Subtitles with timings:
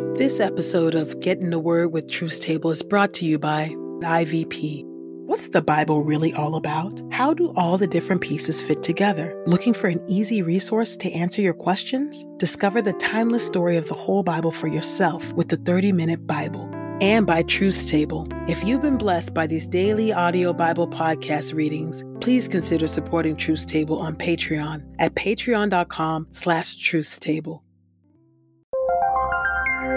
[0.00, 3.68] This episode of Get in the Word with Truth's Table is brought to you by
[4.00, 4.82] IVP.
[5.26, 7.02] What's the Bible really all about?
[7.12, 9.38] How do all the different pieces fit together?
[9.46, 12.26] Looking for an easy resource to answer your questions?
[12.38, 16.68] Discover the timeless story of the whole Bible for yourself with the 30 Minute Bible.
[17.02, 18.26] And by Truth Table.
[18.48, 23.66] If you've been blessed by these daily audio Bible podcast readings, please consider supporting Truth
[23.66, 27.60] Table on Patreon at patreon.com slash truthstable.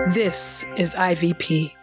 [0.08, 1.83] This is IVP.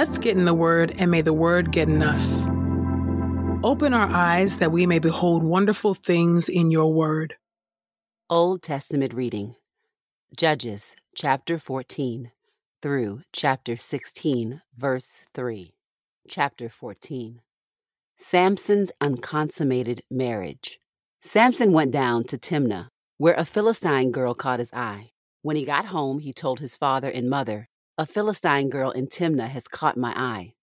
[0.00, 2.46] Let's get in the Word, and may the Word get in us.
[3.62, 7.36] Open our eyes that we may behold wonderful things in your Word.
[8.30, 9.56] Old Testament reading
[10.34, 12.32] Judges chapter 14
[12.80, 15.74] through chapter 16, verse 3.
[16.26, 17.42] Chapter 14
[18.16, 20.80] Samson's unconsummated marriage.
[21.20, 25.10] Samson went down to Timnah, where a Philistine girl caught his eye.
[25.42, 27.68] When he got home, he told his father and mother,
[28.00, 30.54] A Philistine girl in Timnah has caught my eye.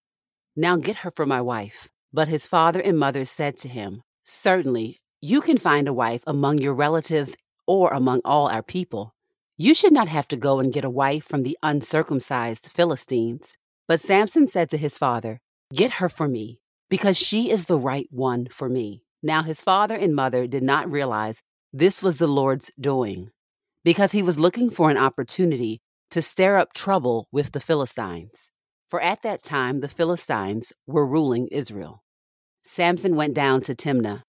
[0.56, 1.88] Now get her for my wife.
[2.12, 6.58] But his father and mother said to him, Certainly, you can find a wife among
[6.58, 7.38] your relatives
[7.68, 9.14] or among all our people.
[9.56, 13.56] You should not have to go and get a wife from the uncircumcised Philistines.
[13.88, 15.40] But Samson said to his father,
[15.72, 16.60] Get her for me,
[16.90, 19.04] because she is the right one for me.
[19.22, 23.30] Now his father and mother did not realize this was the Lord's doing,
[23.84, 25.82] because he was looking for an opportunity
[26.12, 28.50] to stir up trouble with the Philistines.
[28.88, 32.04] For at that time the Philistines were ruling Israel.
[32.64, 34.24] Samson went down to Timnah.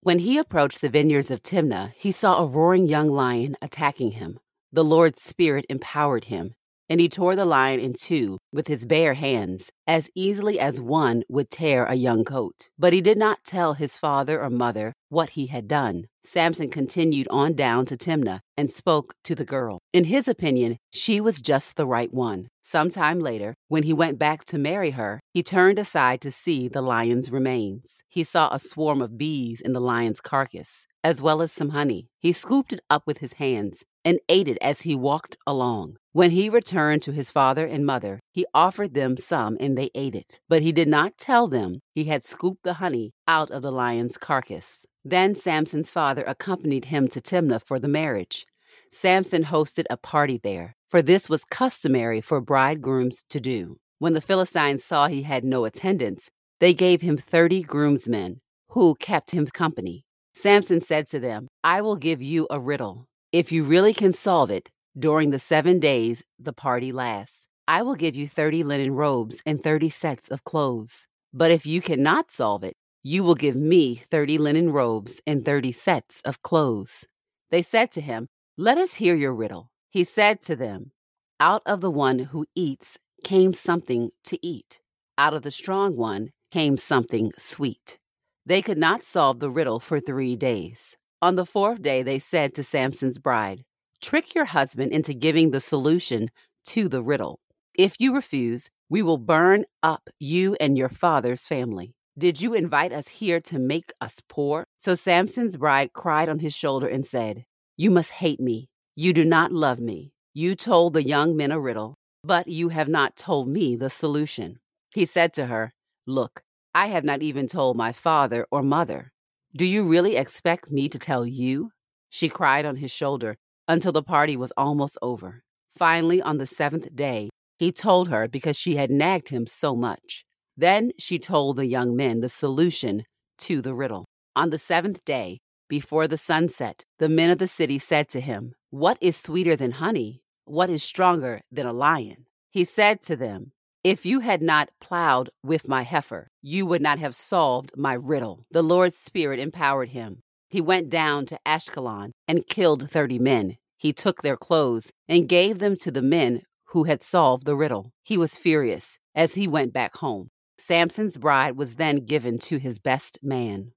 [0.00, 4.38] When he approached the vineyards of Timnah, he saw a roaring young lion attacking him.
[4.72, 6.54] The Lord's Spirit empowered him,
[6.88, 11.22] and he tore the lion in two with his bare hands, as easily as one
[11.28, 12.70] would tear a young coat.
[12.78, 16.06] But he did not tell his father or mother what he had done.
[16.22, 19.78] Samson continued on down to Timnah and spoke to the girl.
[19.92, 22.48] In his opinion, she was just the right one.
[22.60, 26.68] Some time later, when he went back to marry her, he turned aside to see
[26.68, 28.02] the lion's remains.
[28.10, 32.08] He saw a swarm of bees in the lion's carcass, as well as some honey.
[32.18, 35.96] He scooped it up with his hands and ate it as he walked along.
[36.18, 40.16] When he returned to his father and mother, he offered them some and they ate
[40.16, 40.40] it.
[40.48, 44.18] But he did not tell them he had scooped the honey out of the lion's
[44.18, 44.84] carcass.
[45.04, 48.48] Then Samson's father accompanied him to Timnah for the marriage.
[48.90, 53.78] Samson hosted a party there, for this was customary for bridegrooms to do.
[54.00, 58.40] When the Philistines saw he had no attendants, they gave him thirty groomsmen,
[58.70, 60.04] who kept him company.
[60.34, 63.04] Samson said to them, I will give you a riddle.
[63.30, 67.94] If you really can solve it, during the seven days the party lasts, I will
[67.94, 71.06] give you 30 linen robes and 30 sets of clothes.
[71.32, 75.72] But if you cannot solve it, you will give me 30 linen robes and 30
[75.72, 77.06] sets of clothes.
[77.50, 79.70] They said to him, Let us hear your riddle.
[79.90, 80.92] He said to them,
[81.38, 84.80] Out of the one who eats came something to eat.
[85.16, 87.98] Out of the strong one came something sweet.
[88.46, 90.96] They could not solve the riddle for three days.
[91.20, 93.64] On the fourth day, they said to Samson's bride,
[94.00, 96.30] Trick your husband into giving the solution
[96.66, 97.40] to the riddle.
[97.76, 101.94] If you refuse, we will burn up you and your father's family.
[102.16, 104.64] Did you invite us here to make us poor?
[104.76, 107.44] So Samson's bride cried on his shoulder and said,
[107.76, 108.68] You must hate me.
[108.94, 110.12] You do not love me.
[110.32, 114.58] You told the young men a riddle, but you have not told me the solution.
[114.94, 115.72] He said to her,
[116.06, 116.42] Look,
[116.74, 119.12] I have not even told my father or mother.
[119.56, 121.72] Do you really expect me to tell you?
[122.10, 123.36] She cried on his shoulder
[123.68, 125.42] until the party was almost over.
[125.76, 127.28] Finally, on the seventh day,
[127.58, 130.24] he told her because she had nagged him so much.
[130.56, 133.04] Then she told the young men the solution
[133.38, 134.06] to the riddle.
[134.34, 135.38] On the seventh day,
[135.68, 139.54] before the sun set, the men of the city said to him, What is sweeter
[139.54, 140.22] than honey?
[140.46, 142.26] What is stronger than a lion?
[142.50, 143.52] He said to them,
[143.84, 148.46] If you had not plowed with my heifer, you would not have solved my riddle.
[148.50, 150.22] The Lord's Spirit empowered him.
[150.48, 153.56] He went down to Ashkelon and killed thirty men.
[153.76, 157.92] He took their clothes and gave them to the men who had solved the riddle.
[158.02, 160.28] He was furious as he went back home.
[160.58, 163.72] Samson's bride was then given to his best man.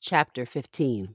[0.00, 1.14] Chapter 15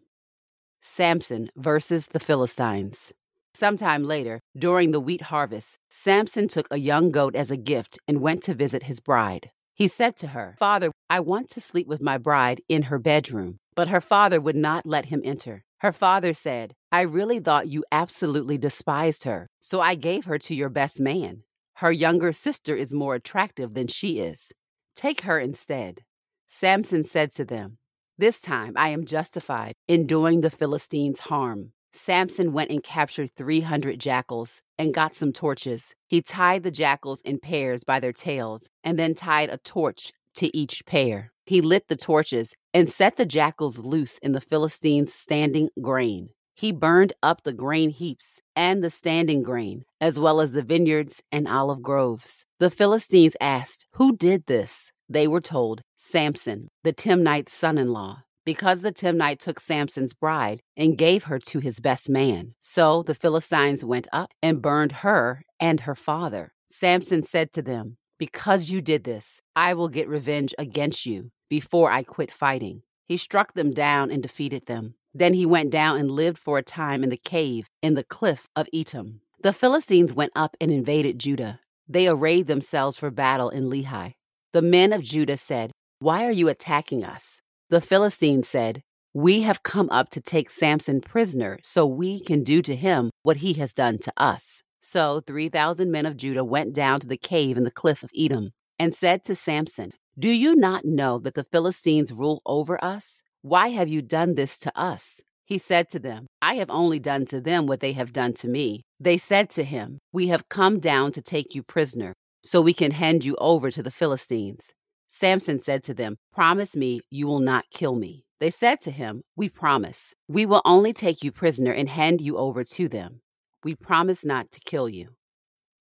[0.82, 3.12] Samson versus the Philistines.
[3.54, 8.22] Sometime later, during the wheat harvest, Samson took a young goat as a gift and
[8.22, 9.52] went to visit his bride.
[9.82, 13.58] He said to her, Father, I want to sleep with my bride in her bedroom.
[13.76, 15.64] But her father would not let him enter.
[15.80, 20.54] Her father said, I really thought you absolutely despised her, so I gave her to
[20.54, 21.42] your best man.
[21.78, 24.54] Her younger sister is more attractive than she is.
[24.94, 26.02] Take her instead.
[26.48, 27.80] Samson said to them,
[28.20, 31.72] This time I am justified in doing the Philistines harm.
[31.94, 35.94] Samson went and captured 300 jackals and got some torches.
[36.08, 40.56] He tied the jackals in pairs by their tails and then tied a torch to
[40.56, 41.32] each pair.
[41.46, 46.30] He lit the torches and set the jackals loose in the Philistines' standing grain.
[46.56, 51.24] He burned up the grain heaps and the standing grain, as well as the vineyards
[51.32, 52.46] and olive groves.
[52.60, 54.92] The Philistines asked, Who did this?
[55.10, 60.62] They were told, Samson, the Timnite's son in law, because the Timnite took Samson's bride
[60.76, 62.54] and gave her to his best man.
[62.60, 66.54] So the Philistines went up and burned her and her father.
[66.70, 71.92] Samson said to them, Because you did this, I will get revenge against you before
[71.92, 72.84] I quit fighting.
[73.08, 74.96] He struck them down and defeated them.
[75.14, 78.48] Then he went down and lived for a time in the cave in the cliff
[78.56, 79.20] of Etam.
[79.44, 81.60] The Philistines went up and invaded Judah.
[81.88, 84.14] They arrayed themselves for battle in Lehi.
[84.54, 87.42] The men of Judah said, Why are you attacking us?
[87.72, 88.84] The Philistines said,
[89.14, 93.38] We have come up to take Samson prisoner so we can do to him what
[93.38, 94.62] he has done to us.
[94.82, 98.50] So 3,000 men of Judah went down to the cave in the cliff of Etam
[98.78, 103.24] and said to Samson, do you not know that the Philistines rule over us?
[103.42, 105.22] Why have you done this to us?
[105.46, 108.50] He said to them, I have only done to them what they have done to
[108.50, 108.82] me.
[109.00, 112.12] They said to him, We have come down to take you prisoner,
[112.44, 114.74] so we can hand you over to the Philistines.
[115.22, 118.26] Samson said to them, Promise me you will not kill me.
[118.40, 120.16] They said to him, We promise.
[120.28, 123.22] We will only take you prisoner and hand you over to them.
[123.64, 125.10] We promise not to kill you.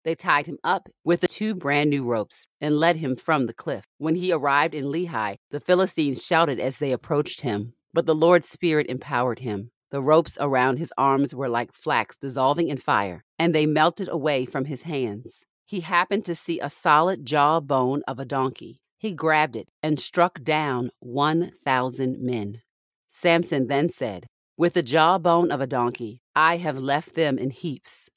[0.05, 3.55] They tied him up with the two brand new ropes and led him from the
[3.55, 3.87] cliff.
[3.97, 7.73] When he arrived in Lehi, the Philistines shouted as they approached him.
[7.95, 9.71] But the Lord's Spirit empowered him.
[9.91, 14.45] The ropes around his arms were like flax dissolving in fire, and they melted away
[14.45, 15.47] from his hands.
[15.67, 18.81] He happened to see a solid jawbone of a donkey.
[19.01, 22.61] He grabbed it and struck down 1,000 men.
[23.09, 24.27] Samson then said,
[24.59, 28.11] With the jawbone of a donkey, I have left them in heaps.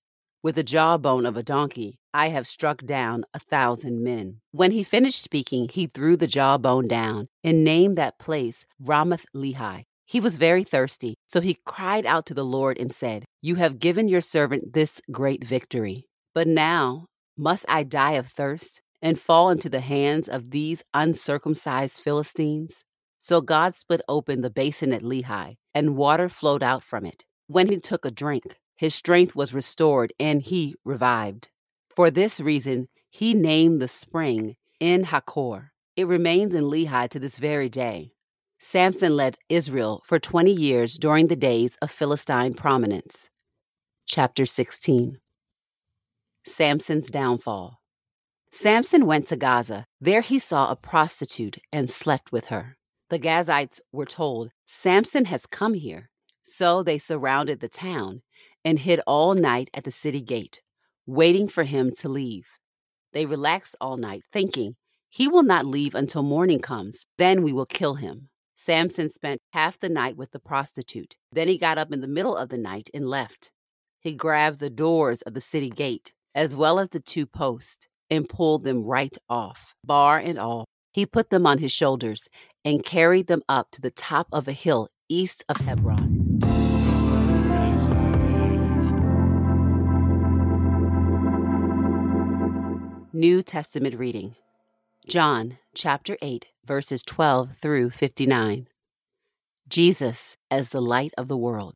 [0.44, 4.42] With the jawbone of a donkey, I have struck down a thousand men.
[4.52, 9.84] When he finished speaking, he threw the jawbone down and named that place Ramath Lehi.
[10.06, 13.80] He was very thirsty, so he cried out to the Lord and said, You have
[13.80, 16.08] given your servant this great victory.
[16.36, 17.06] But now
[17.38, 22.84] must I die of thirst and fall into the hands of these uncircumcised Philistines?
[23.20, 27.26] So God split open the basin at Lehi, and water flowed out from it.
[27.48, 31.50] When he took a drink, his strength was restored and he revived.
[31.96, 35.70] For this reason, he named the spring En Hakkore.
[35.96, 38.14] It remains in Lehi to this very day.
[38.60, 43.30] Samson led Israel for 20 years during the days of Philistine prominence.
[44.06, 45.20] Chapter 16
[46.46, 47.83] Samson's downfall.
[48.56, 49.84] Samson went to Gaza.
[50.00, 52.78] There he saw a prostitute and slept with her.
[53.10, 56.12] The Gazites were told, Samson has come here.
[56.44, 58.22] So they surrounded the town
[58.64, 60.62] and hid all night at the city gate,
[61.08, 62.46] waiting for him to leave.
[63.12, 64.76] They relaxed all night, thinking,
[65.10, 68.30] He will not leave until morning comes, then we will kill him.
[68.54, 71.16] Samson spent half the night with the prostitute.
[71.32, 73.52] Then he got up in the middle of the night and left.
[74.00, 78.30] He grabbed the doors of the city gate, as well as the two posts, and
[78.30, 80.66] pulled them right off, bar and all.
[80.92, 82.30] He put them on his shoulders
[82.64, 86.40] and carried them up to the top of a hill east of Hebron.
[93.12, 94.36] New Testament reading
[95.08, 98.68] John chapter 8, verses 12 through 59.
[99.68, 101.74] Jesus as the light of the world.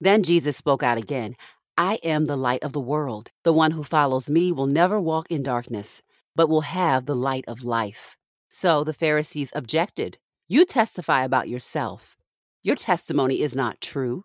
[0.00, 1.36] Then Jesus spoke out again
[1.78, 3.30] I am the light of the world.
[3.44, 6.00] The one who follows me will never walk in darkness,
[6.34, 8.16] but will have the light of life.
[8.48, 10.16] So the Pharisees objected.
[10.48, 12.16] You testify about yourself.
[12.62, 14.24] Your testimony is not true.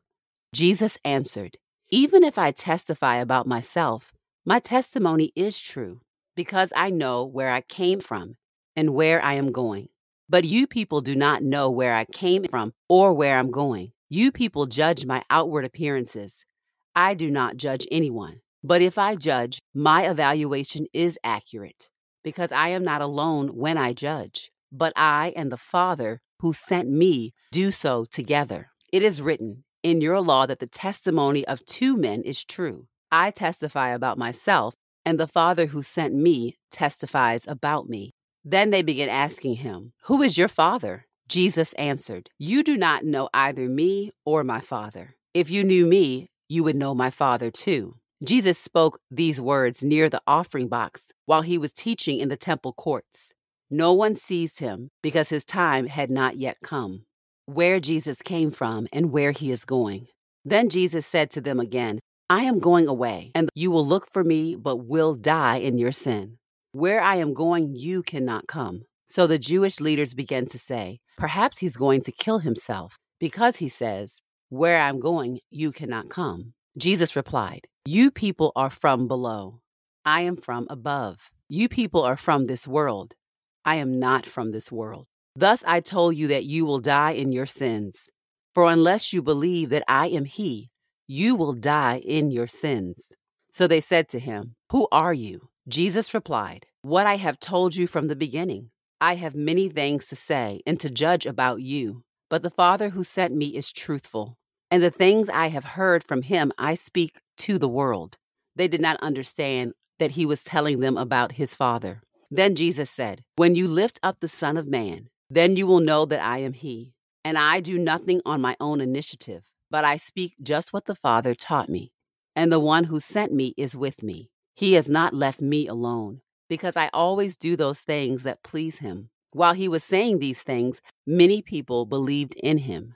[0.54, 1.58] Jesus answered,
[1.90, 4.14] Even if I testify about myself,
[4.46, 6.00] my testimony is true,
[6.38, 8.38] because I know where I came from
[8.78, 9.90] and where I am going.
[10.30, 13.92] But you people do not know where I came from or where I'm going.
[14.10, 16.46] You people judge my outward appearances.
[16.96, 18.42] I do not judge anyone.
[18.64, 21.90] But if I judge, my evaluation is accurate,
[22.24, 26.90] because I am not alone when I judge, but I and the Father who sent
[26.90, 28.70] me do so together.
[28.94, 32.88] It is written in your law that the testimony of two men is true.
[33.12, 38.14] I testify about myself, and the Father who sent me testifies about me.
[38.44, 41.06] Then they began asking him, Who is your Father?
[41.28, 45.16] Jesus answered, You do not know either me or my Father.
[45.34, 47.96] If you knew me, you would know my Father too.
[48.22, 52.74] Jesus spoke these words near the offering box while he was teaching in the temple
[52.74, 53.34] courts.
[53.70, 57.06] No one seized him because his time had not yet come.
[57.46, 60.08] Where Jesus came from and where he is going.
[60.44, 64.24] Then Jesus said to them again, I am going away, and you will look for
[64.24, 66.38] me, but will die in your sin.
[66.74, 68.84] Where I am going, you cannot come.
[69.08, 73.70] So the Jewish leaders began to say, Perhaps he's going to kill himself, because he
[73.70, 76.52] says, Where I'm going, you cannot come.
[76.78, 79.62] Jesus replied, You people are from below.
[80.04, 81.32] I am from above.
[81.48, 83.16] You people are from this world.
[83.64, 85.08] I am not from this world.
[85.38, 88.10] Thus I told you that you will die in your sins.
[88.54, 90.70] For unless you believe that I am He,
[91.08, 93.14] you will die in your sins.
[93.54, 95.48] So they said to him, Who are you?
[95.70, 98.72] Jesus replied, What I have told you from the beginning.
[99.00, 103.02] I have many things to say and to judge about you, but the Father who
[103.02, 104.38] sent me is truthful
[104.72, 108.18] and the things I have heard from him I speak to the world.
[108.56, 112.02] They did not understand that he was telling them about his Father.
[112.32, 116.06] Then Jesus said, When you lift up the Son of Man, then you will know
[116.06, 116.94] that I am he.
[117.24, 121.36] And I do nothing on my own initiative, but I speak just what the Father
[121.36, 121.92] taught me.
[122.36, 124.32] And the one who sent me is with me.
[124.56, 129.10] He has not left me alone, because I always do those things that please him.
[129.34, 132.96] While he was saying these things, many people believed in him.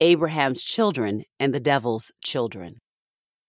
[0.00, 2.78] Abraham's children and the devil's children.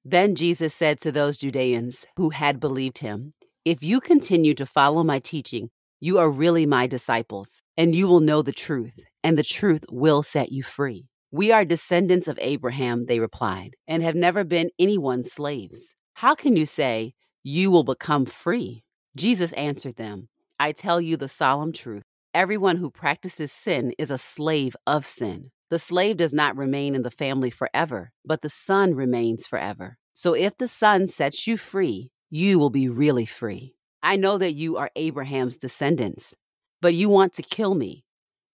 [0.03, 3.33] Then Jesus said to those Judeans who had believed him,
[3.65, 8.21] If you continue to follow my teaching, you are really my disciples, and you will
[8.21, 11.07] know the truth, and the truth will set you free.
[11.31, 15.93] We are descendants of Abraham, they replied, and have never been anyone's slaves.
[16.15, 17.13] How can you say,
[17.43, 18.83] You will become free?
[19.15, 20.29] Jesus answered them,
[20.59, 22.03] I tell you the solemn truth.
[22.33, 25.51] Everyone who practices sin is a slave of sin.
[25.69, 29.97] The slave does not remain in the family forever, but the son remains forever.
[30.13, 33.75] So if the son sets you free, you will be really free.
[34.01, 36.35] I know that you are Abraham's descendants,
[36.81, 38.03] but you want to kill me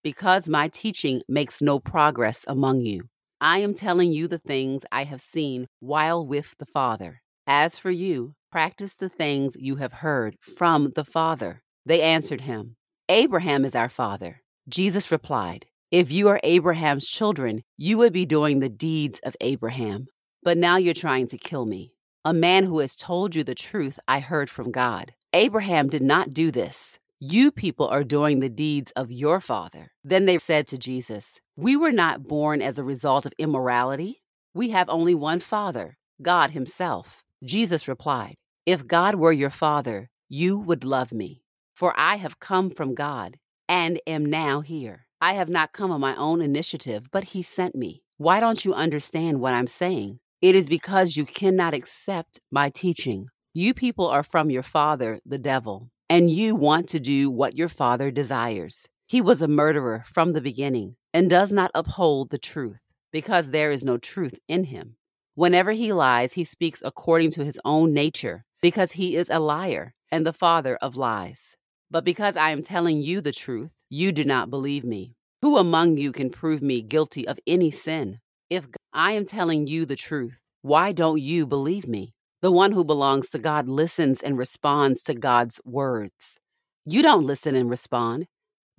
[0.03, 3.10] because my teaching makes no progress among you.
[3.39, 7.22] I am telling you the things I have seen while with the Father.
[7.46, 11.62] As for you, practice the things you have heard from the Father.
[11.86, 12.75] They answered him,
[13.10, 14.41] Abraham is our father.
[14.70, 20.08] Jesus replied, if you are Abraham's children, you would be doing the deeds of Abraham.
[20.42, 21.94] But now you're trying to kill me.
[22.26, 25.14] A man who has told you the truth I heard from God.
[25.34, 26.98] Abraham did not do this.
[27.20, 29.92] You people are doing the deeds of your father.
[30.04, 34.24] Then they said to Jesus, We were not born as a result of immorality.
[34.56, 37.24] We have only one father, God Himself.
[37.44, 38.34] Jesus replied,
[38.66, 41.44] If God were your father, you would love me,
[41.76, 43.38] for I have come from God
[43.70, 45.02] and am now here.
[45.24, 48.03] I have not come on my own initiative, but He sent me.
[48.18, 50.20] Why don't you understand what I'm saying?
[50.42, 53.27] It is because you cannot accept my teaching.
[53.53, 57.70] You people are from your father, the devil, and you want to do what your
[57.70, 58.89] father desires.
[59.08, 62.82] He was a murderer from the beginning and does not uphold the truth,
[63.13, 64.98] because there is no truth in him.
[65.36, 69.94] Whenever he lies, he speaks according to his own nature, because he is a liar
[70.12, 71.56] and the father of lies.
[71.94, 75.14] But because I am telling you the truth, you do not believe me.
[75.44, 78.18] Who among you can prove me guilty of any sin?
[78.50, 82.16] If I am telling you the truth, why don't you believe me?
[82.42, 86.40] The one who belongs to God listens and responds to God's words.
[86.84, 88.26] You don't listen and respond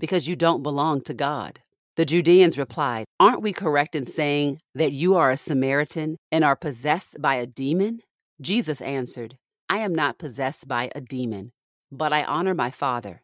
[0.00, 1.60] because you don't belong to God.
[1.94, 6.56] The Judeans replied, Aren't we correct in saying that you are a Samaritan and are
[6.56, 8.00] possessed by a demon?
[8.40, 9.36] Jesus answered,
[9.70, 11.52] I am not possessed by a demon,
[11.96, 13.22] but I honor my Father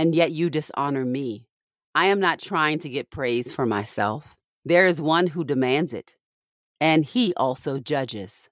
[0.00, 1.46] and yet you dishonor me.
[1.94, 4.34] I am not trying to get praise for myself.
[4.64, 6.16] There is one who demands it,
[6.80, 8.48] and he also judges.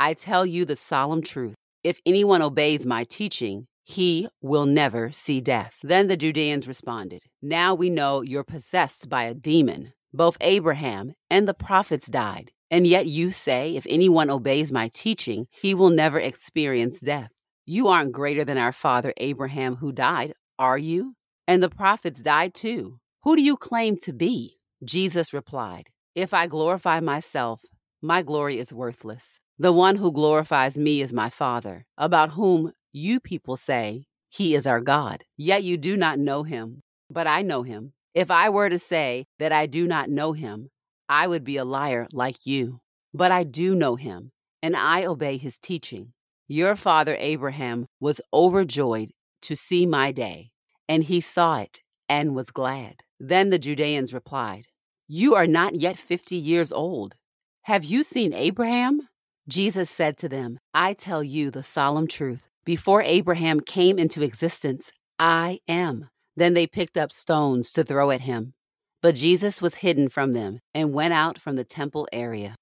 [0.00, 5.42] I tell you the solemn truth if anyone obeys my teaching, he will never see
[5.42, 5.78] death.
[5.82, 9.92] Then the Judeans responded, Now we know you're possessed by a demon.
[10.14, 15.48] Both Abraham and the prophets died, and yet you say, If anyone obeys my teaching,
[15.50, 17.32] he will never experience death.
[17.64, 21.14] You aren't greater than our father Abraham who died, are you?
[21.46, 22.98] And the prophets died too.
[23.22, 24.58] Who do you claim to be?
[24.84, 27.62] Jesus replied, If I glorify myself,
[28.02, 29.40] my glory is worthless.
[29.60, 34.66] The one who glorifies me is my Father, about whom you people say he is
[34.66, 35.22] our God.
[35.36, 37.92] Yet you do not know him, but I know him.
[38.12, 40.70] If I were to say that I do not know him,
[41.08, 42.80] I would be a liar like you.
[43.14, 46.12] But I do know him, and I obey his teaching.
[46.52, 50.50] Your father Abraham was overjoyed to see my day,
[50.86, 51.80] and he saw it
[52.10, 53.04] and was glad.
[53.18, 54.66] Then the Judeans replied,
[55.08, 57.16] You are not yet fifty years old.
[57.62, 59.08] Have you seen Abraham?
[59.48, 62.50] Jesus said to them, I tell you the solemn truth.
[62.66, 66.10] Before Abraham came into existence, I am.
[66.36, 68.52] Then they picked up stones to throw at him.
[69.00, 72.56] But Jesus was hidden from them and went out from the temple area.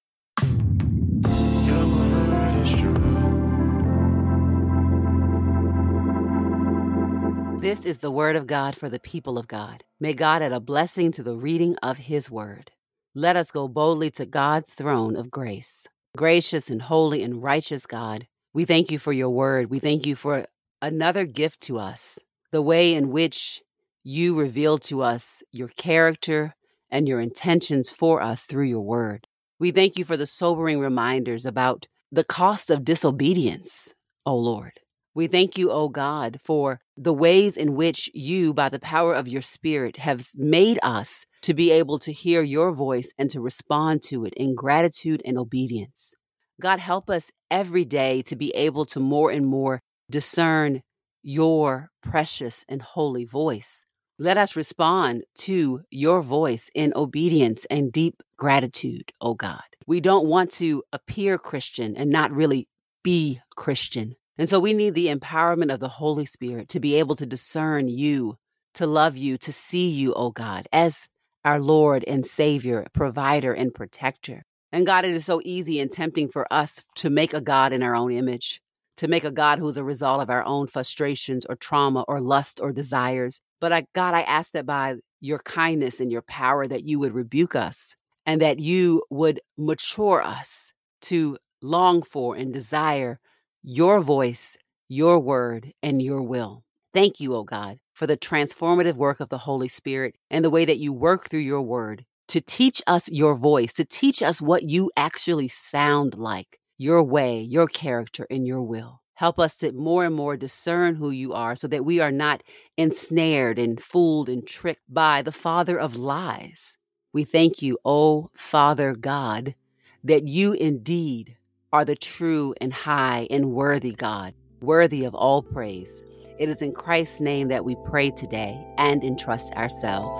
[7.61, 9.83] This is the word of God for the people of God.
[9.99, 12.71] May God add a blessing to the reading of his word.
[13.13, 15.87] Let us go boldly to God's throne of grace.
[16.17, 19.69] Gracious and holy and righteous God, we thank you for your word.
[19.69, 20.47] We thank you for
[20.81, 22.17] another gift to us,
[22.51, 23.61] the way in which
[24.03, 26.55] you reveal to us your character
[26.89, 29.27] and your intentions for us through your word.
[29.59, 33.93] We thank you for the sobering reminders about the cost of disobedience,
[34.25, 34.79] O Lord.
[35.13, 39.27] We thank you, O God, for the ways in which you, by the power of
[39.27, 44.03] your Spirit, have made us to be able to hear your voice and to respond
[44.03, 46.15] to it in gratitude and obedience.
[46.61, 50.81] God, help us every day to be able to more and more discern
[51.23, 53.85] your precious and holy voice.
[54.17, 59.63] Let us respond to your voice in obedience and deep gratitude, O God.
[59.87, 62.67] We don't want to appear Christian and not really
[63.03, 64.15] be Christian.
[64.41, 67.87] And so we need the empowerment of the Holy Spirit to be able to discern
[67.87, 68.37] you,
[68.73, 71.07] to love you, to see you, O oh God, as
[71.45, 74.41] our Lord and Savior, provider and protector.
[74.71, 77.83] And God, it is so easy and tempting for us to make a God in
[77.83, 78.63] our own image,
[78.97, 82.59] to make a God who's a result of our own frustrations or trauma or lust
[82.63, 83.41] or desires.
[83.59, 87.13] But I, God, I ask that by your kindness and your power that you would
[87.13, 93.19] rebuke us and that you would mature us to long for and desire
[93.63, 94.57] your voice,
[94.89, 96.63] your word, and your will.
[96.93, 100.49] Thank you, O oh God, for the transformative work of the Holy Spirit and the
[100.49, 104.41] way that you work through your word to teach us your voice, to teach us
[104.41, 109.01] what you actually sound like, your way, your character, and your will.
[109.15, 112.41] Help us to more and more discern who you are so that we are not
[112.77, 116.77] ensnared and fooled and tricked by the father of lies.
[117.13, 119.55] We thank you, O Father God,
[120.03, 121.37] that you indeed
[121.73, 126.03] are the true and high and worthy God, worthy of all praise.
[126.37, 130.19] It is in Christ's name that we pray today and entrust ourselves.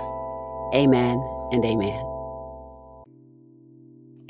[0.73, 1.17] Amen
[1.51, 2.10] and amen.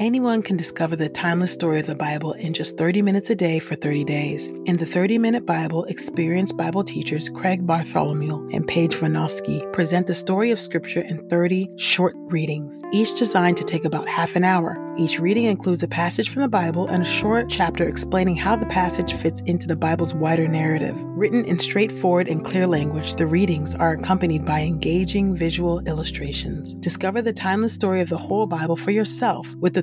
[0.02, 3.60] Anyone can discover the timeless story of the Bible in just 30 minutes a day
[3.60, 4.50] for 30 days.
[4.66, 10.16] In the 30 Minute Bible, experienced Bible teachers Craig Bartholomew and Paige Vanosky present the
[10.16, 14.76] story of Scripture in 30 short readings, each designed to take about half an hour.
[14.98, 18.66] Each reading includes a passage from the Bible and a short chapter explaining how the
[18.66, 20.96] passage fits into the Bible's wider narrative.
[21.04, 26.74] Written in straightforward and clear language, the readings are accompanied by engaging visual illustrations.
[26.74, 29.82] Discover the timeless story of the whole Bible for yourself with the